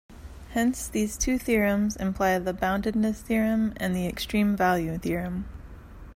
Hence 0.53 0.87
these 0.87 1.15
two 1.15 1.37
theorems 1.37 1.95
imply 1.95 2.39
the 2.39 2.55
boundedness 2.55 3.17
theorem 3.21 3.71
and 3.77 3.95
the 3.95 4.07
extreme 4.07 4.57
value 4.57 4.97
theorem. 4.97 5.45